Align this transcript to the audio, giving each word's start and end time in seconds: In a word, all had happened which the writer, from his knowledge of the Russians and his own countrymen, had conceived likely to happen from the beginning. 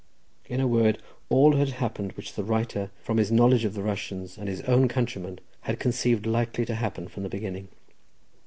In 0.47 0.59
a 0.59 0.67
word, 0.67 0.99
all 1.29 1.55
had 1.57 1.69
happened 1.73 2.13
which 2.13 2.33
the 2.33 2.43
writer, 2.43 2.89
from 3.03 3.17
his 3.17 3.31
knowledge 3.31 3.65
of 3.65 3.75
the 3.75 3.83
Russians 3.83 4.35
and 4.35 4.47
his 4.49 4.61
own 4.61 4.87
countrymen, 4.87 5.37
had 5.65 5.79
conceived 5.79 6.25
likely 6.25 6.65
to 6.65 6.73
happen 6.73 7.07
from 7.07 7.21
the 7.21 7.29
beginning. 7.29 7.67